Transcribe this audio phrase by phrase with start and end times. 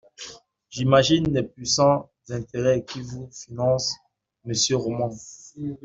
[0.71, 3.93] J’imagine les puissants intérêts qui vous financent,
[4.45, 5.11] monsieur Roman